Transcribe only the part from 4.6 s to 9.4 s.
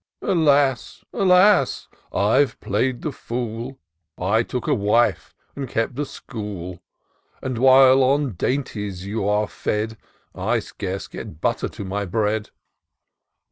a wife, and keep a school; And while on dainties you